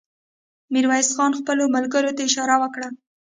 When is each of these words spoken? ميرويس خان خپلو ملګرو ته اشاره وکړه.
ميرويس 0.73 1.09
خان 1.15 1.31
خپلو 1.39 1.63
ملګرو 1.75 2.15
ته 2.17 2.21
اشاره 2.27 2.55
وکړه. 2.59 2.87